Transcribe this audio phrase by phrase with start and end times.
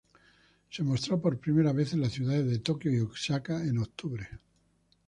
[0.71, 4.27] Se mostró por primera vez en las ciudades de Tokio y Osaka en octubre.